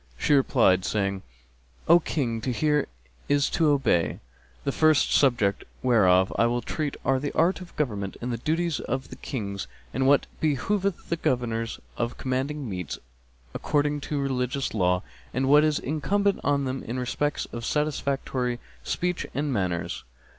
She 0.17 0.33
replied, 0.33 0.83
saying: 0.83 1.21
"O 1.87 1.99
King, 1.99 2.41
to 2.41 2.51
hear 2.51 2.87
is 3.29 3.51
to 3.51 3.69
obey.[FN#259] 3.69 4.19
The 4.63 4.71
first 4.71 5.11
subjects 5.13 5.63
whereof 5.83 6.33
I 6.39 6.47
will 6.47 6.63
treat 6.63 6.97
are 7.05 7.19
the 7.19 7.31
art 7.33 7.61
of 7.61 7.75
government 7.75 8.17
and 8.19 8.33
the 8.33 8.39
duties 8.39 8.79
of 8.79 9.07
Kings 9.21 9.67
and 9.93 10.07
what 10.07 10.25
behoveth 10.39 11.13
governors 11.21 11.79
of 11.97 12.17
command 12.17 12.49
meets 12.67 12.97
according 13.53 14.01
to 14.09 14.19
religious 14.19 14.73
law, 14.73 15.03
and 15.35 15.47
what 15.47 15.63
is 15.63 15.77
incumbent 15.77 16.39
on 16.43 16.63
them 16.65 16.81
in 16.81 16.97
respect 16.97 17.45
of 17.53 17.63
satisfactory 17.63 18.57
speech 18.83 19.27
and 19.35 19.53
manners. 19.53 20.03